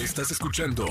Estás 0.00 0.30
escuchando 0.30 0.86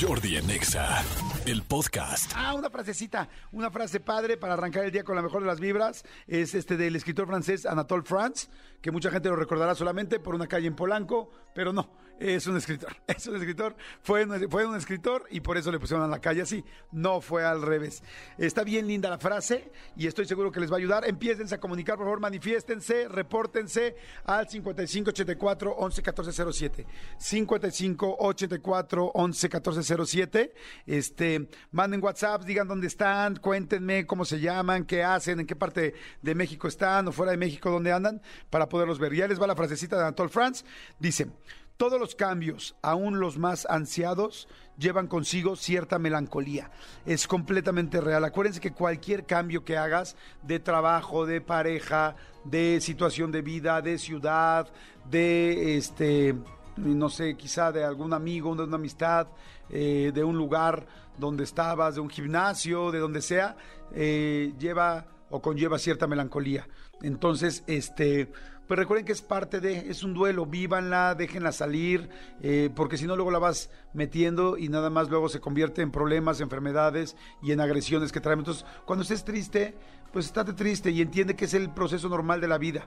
Jordi 0.00 0.36
Anexa, 0.36 1.02
el 1.46 1.64
podcast. 1.64 2.30
Ah, 2.36 2.54
una 2.54 2.70
frasecita, 2.70 3.28
una 3.50 3.72
frase 3.72 3.98
padre 3.98 4.36
para 4.36 4.52
arrancar 4.54 4.84
el 4.84 4.92
día 4.92 5.02
con 5.02 5.16
la 5.16 5.22
mejor 5.22 5.42
de 5.42 5.48
las 5.48 5.58
vibras. 5.58 6.04
Es 6.28 6.54
este 6.54 6.76
del 6.76 6.94
escritor 6.94 7.26
francés 7.26 7.66
Anatole 7.66 8.04
France, 8.04 8.46
que 8.80 8.92
mucha 8.92 9.10
gente 9.10 9.28
lo 9.30 9.34
recordará 9.34 9.74
solamente 9.74 10.20
por 10.20 10.36
una 10.36 10.46
calle 10.46 10.68
en 10.68 10.76
Polanco, 10.76 11.32
pero 11.56 11.72
no, 11.72 11.90
es 12.18 12.46
un 12.46 12.56
escritor. 12.56 12.96
Es 13.06 13.26
un 13.26 13.36
escritor, 13.36 13.76
fue, 14.02 14.26
fue 14.48 14.66
un 14.66 14.74
escritor 14.74 15.26
y 15.30 15.40
por 15.40 15.56
eso 15.56 15.70
le 15.70 15.78
pusieron 15.78 16.04
a 16.04 16.08
la 16.08 16.20
calle 16.20 16.42
así. 16.42 16.64
No 16.90 17.20
fue 17.20 17.44
al 17.44 17.62
revés. 17.62 18.02
Está 18.38 18.64
bien 18.64 18.86
linda 18.86 19.10
la 19.10 19.18
frase 19.18 19.70
y 19.96 20.06
estoy 20.06 20.24
seguro 20.24 20.50
que 20.50 20.60
les 20.60 20.70
va 20.70 20.76
a 20.76 20.78
ayudar. 20.78 21.04
Empiecen 21.06 21.52
a 21.52 21.58
comunicar, 21.58 21.96
por 21.96 22.06
favor, 22.06 22.20
manifiéstense, 22.20 23.06
repórtense 23.08 23.96
al 24.24 24.48
5584 24.48 25.74
11 25.76 26.02
1407. 26.02 26.86
5584 27.18 29.12
11 29.14 29.48
1407. 29.48 30.54
Este, 30.86 31.48
manden 31.70 32.02
WhatsApp, 32.02 32.44
digan 32.44 32.66
dónde 32.66 32.86
están, 32.86 33.36
cuéntenme 33.36 34.06
cómo 34.06 34.24
se 34.24 34.40
llaman, 34.40 34.84
qué 34.84 35.04
hacen, 35.04 35.40
en 35.40 35.46
qué 35.46 35.56
parte 35.56 35.94
de 36.22 36.34
México 36.34 36.66
están 36.68 37.08
o 37.08 37.12
fuera 37.12 37.32
de 37.32 37.38
México 37.38 37.70
dónde 37.70 37.92
andan 37.92 38.22
para 38.50 38.68
poderlos 38.68 38.98
ver. 38.98 39.14
Ya 39.14 39.28
les 39.28 39.40
va 39.40 39.46
la 39.46 39.56
frasecita 39.56 39.96
de 39.96 40.02
Anatole 40.02 40.30
France. 40.30 40.64
Dice, 40.98 41.28
todos 41.76 41.98
los 41.98 42.14
cambios, 42.14 42.76
aún 42.82 43.20
los 43.20 43.38
más 43.38 43.66
ansiados, 43.68 44.48
llevan 44.78 45.06
consigo 45.06 45.56
cierta 45.56 45.98
melancolía. 45.98 46.70
Es 47.06 47.26
completamente 47.26 48.00
real. 48.00 48.24
Acuérdense 48.24 48.60
que 48.60 48.72
cualquier 48.72 49.26
cambio 49.26 49.64
que 49.64 49.76
hagas 49.76 50.16
de 50.42 50.60
trabajo, 50.60 51.26
de 51.26 51.40
pareja, 51.40 52.16
de 52.44 52.80
situación 52.80 53.32
de 53.32 53.42
vida, 53.42 53.82
de 53.82 53.98
ciudad, 53.98 54.68
de 55.10 55.76
este 55.76 56.34
no 56.76 57.08
sé, 57.10 57.36
quizá 57.36 57.70
de 57.72 57.84
algún 57.84 58.12
amigo, 58.12 58.54
de 58.54 58.64
una 58.64 58.76
amistad, 58.76 59.28
eh, 59.68 60.10
de 60.14 60.24
un 60.24 60.36
lugar 60.36 60.86
donde 61.18 61.44
estabas, 61.44 61.94
de 61.94 62.00
un 62.00 62.08
gimnasio, 62.08 62.90
de 62.90 62.98
donde 62.98 63.20
sea, 63.20 63.56
eh, 63.92 64.54
lleva 64.58 65.06
o 65.30 65.40
conlleva 65.40 65.78
cierta 65.78 66.06
melancolía. 66.06 66.66
Entonces, 67.02 67.64
este, 67.66 68.32
pues 68.72 68.78
recuerden 68.78 69.04
que 69.04 69.12
es 69.12 69.20
parte 69.20 69.60
de, 69.60 69.90
es 69.90 70.02
un 70.02 70.14
duelo, 70.14 70.46
vívanla, 70.46 71.14
déjenla 71.14 71.52
salir, 71.52 72.08
eh, 72.40 72.70
porque 72.74 72.96
si 72.96 73.04
no 73.04 73.16
luego 73.16 73.30
la 73.30 73.38
vas 73.38 73.68
metiendo 73.92 74.56
y 74.56 74.70
nada 74.70 74.88
más 74.88 75.10
luego 75.10 75.28
se 75.28 75.40
convierte 75.40 75.82
en 75.82 75.90
problemas, 75.90 76.40
enfermedades 76.40 77.14
y 77.42 77.52
en 77.52 77.60
agresiones 77.60 78.12
que 78.12 78.22
traemos. 78.22 78.44
Entonces, 78.44 78.64
cuando 78.86 79.02
estés 79.02 79.24
triste, 79.24 79.74
pues 80.10 80.24
estate 80.24 80.54
triste 80.54 80.90
y 80.90 81.02
entiende 81.02 81.36
que 81.36 81.44
es 81.44 81.52
el 81.52 81.68
proceso 81.68 82.08
normal 82.08 82.40
de 82.40 82.48
la 82.48 82.56
vida. 82.56 82.86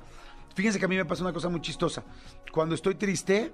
Fíjense 0.55 0.80
que 0.80 0.86
a 0.86 0.88
mí 0.88 0.95
me 0.95 1.05
pasa 1.05 1.22
una 1.22 1.33
cosa 1.33 1.50
muy 1.50 1.61
chistosa. 1.61 2.03
Cuando 2.52 2.73
estoy 2.73 2.95
triste, 2.95 3.53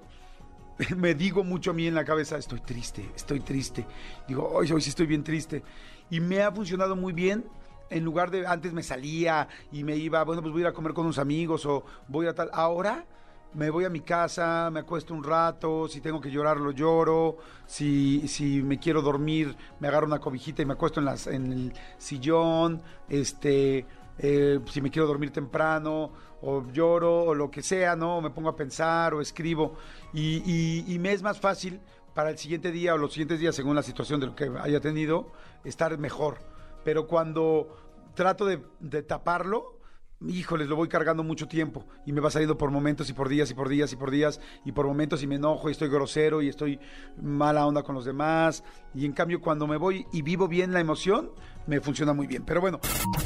me 0.96 1.16
digo 1.16 1.44
mucho 1.44 1.72
a 1.72 1.74
mí 1.74 1.86
en 1.86 1.96
la 1.96 2.06
cabeza, 2.06 2.38
estoy 2.38 2.62
triste, 2.62 3.12
estoy 3.14 3.42
triste. 3.42 3.86
Digo, 4.26 4.50
hoy, 4.54 4.72
hoy 4.72 4.82
sí 4.82 4.88
estoy 4.88 5.06
bien 5.06 5.26
triste. 5.26 5.64
Y 6.10 6.22
me 6.22 6.42
ha 6.42 6.50
funcionado 6.50 6.96
muy 6.96 7.12
bien. 7.12 7.44
En 7.92 8.04
lugar 8.04 8.32
de 8.32 8.48
antes 8.48 8.74
me 8.74 8.84
salía 8.84 9.48
y 9.72 9.84
me 9.84 9.96
iba, 9.96 10.24
bueno, 10.24 10.42
pues 10.42 10.52
voy 10.52 10.62
a 10.62 10.66
ir 10.66 10.68
a 10.68 10.74
comer 10.74 10.94
con 10.94 11.06
unos 11.06 11.20
amigos 11.20 11.66
o 11.66 11.84
voy 12.08 12.26
a 12.26 12.34
tal. 12.34 12.50
Ahora 12.54 13.06
me 13.54 13.70
voy 13.70 13.86
a 13.86 13.90
mi 13.90 14.00
casa, 14.00 14.70
me 14.72 14.80
acuesto 14.80 15.14
un 15.14 15.24
rato, 15.24 15.88
si 15.88 16.00
tengo 16.00 16.22
que 16.22 16.32
llorar 16.32 16.58
lo 16.58 16.72
lloro, 16.72 17.38
si, 17.66 18.28
si 18.28 18.62
me 18.64 18.80
quiero 18.80 19.02
dormir 19.02 19.56
me 19.80 19.88
agarro 19.90 20.08
una 20.08 20.20
cobijita 20.20 20.62
y 20.62 20.66
me 20.66 20.74
acuesto 20.74 21.00
en, 21.00 21.06
las, 21.06 21.28
en 21.28 21.52
el 21.52 21.74
sillón, 21.98 22.82
este, 23.10 23.86
eh, 24.18 24.60
si 24.70 24.82
me 24.82 24.90
quiero 24.90 25.08
dormir 25.08 25.32
temprano 25.32 26.12
o 26.42 26.66
lloro 26.72 27.24
o 27.24 27.36
lo 27.36 27.52
que 27.52 27.62
sea, 27.62 27.96
¿no? 27.96 28.22
Me 28.22 28.30
pongo 28.30 28.50
a 28.50 28.56
pensar 28.56 29.14
o 29.14 29.22
escribo 29.22 29.76
y, 30.14 30.86
y, 30.94 31.00
me 31.00 31.12
es 31.12 31.22
más 31.22 31.40
fácil 31.40 31.80
para 32.14 32.30
el 32.30 32.38
siguiente 32.38 32.72
día 32.72 32.94
o 32.94 32.98
los 32.98 33.14
siguientes 33.14 33.40
días, 33.40 33.56
según 33.56 33.76
la 33.76 33.84
situación 33.84 34.20
de 34.20 34.28
lo 34.28 34.36
que 34.36 34.52
haya 34.62 34.80
tenido, 34.80 35.32
estar 35.64 35.98
mejor. 35.98 36.40
Pero 36.84 37.08
cuando 37.08 37.78
trato 38.16 38.46
de, 38.46 38.62
de 38.80 39.04
taparlo, 39.04 39.82
híjoles, 40.28 40.68
lo 40.68 40.76
voy 40.76 40.88
cargando 40.88 41.24
mucho 41.24 41.48
tiempo 41.48 41.86
y 42.06 42.12
me 42.12 42.22
va 42.22 42.30
saliendo 42.30 42.58
por 42.58 42.72
momentos 42.72 43.10
y 43.10 43.14
por 43.14 43.30
días 43.30 43.50
y 43.52 43.54
por 43.54 43.70
días 43.70 43.92
y 43.94 43.96
por 43.96 44.12
días 44.12 44.40
y 44.66 44.72
por 44.72 44.86
momentos 44.86 45.24
y 45.24 45.28
me 45.28 45.36
enojo 45.36 45.70
y 45.70 45.72
estoy 45.72 45.90
grosero 45.90 46.42
y 46.42 46.50
estoy 46.50 46.80
mala 47.22 47.66
onda 47.66 47.84
con 47.84 47.96
los 47.96 48.06
demás 48.06 48.64
y 48.94 49.06
en 49.06 49.14
cambio 49.14 49.42
cuando 49.42 49.68
me 49.68 49.78
voy 49.78 50.06
y 50.12 50.22
vivo 50.22 50.48
bien 50.48 50.74
la 50.74 50.80
emoción, 50.80 51.32
me 51.68 51.82
funciona 51.82 52.14
muy 52.14 52.28
bien. 52.28 52.44
Pero 52.46 52.62
bueno. 52.62 52.80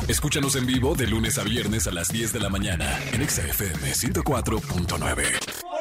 Escúchanos 0.08 0.56
en 0.56 0.66
vivo 0.66 0.96
de 0.96 1.08
lunes 1.08 1.38
a 1.38 1.44
viernes 1.44 1.88
a 1.88 1.92
las 1.92 2.10
10 2.10 2.34
de 2.34 2.40
la 2.40 2.50
mañana 2.50 3.00
en 3.12 3.28
XFM 3.28 3.92
104.9. 3.92 5.75